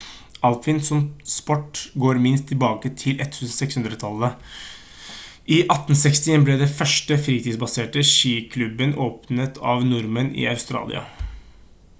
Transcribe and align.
alpint 0.47 0.85
som 0.85 1.01
sport 1.33 1.81
går 2.03 2.19
minst 2.23 2.47
tilbake 2.51 2.89
til 3.01 3.19
1600-tallet 3.25 4.57
i 5.59 5.61
1861 5.67 6.49
ble 6.49 6.57
den 6.63 6.73
første 6.81 7.19
fritidsbaserte 7.29 8.05
skiklubben 8.15 8.97
åpnet 9.11 9.61
av 9.77 9.87
nordmenn 9.93 10.35
i 10.45 10.49
australia 10.57 11.05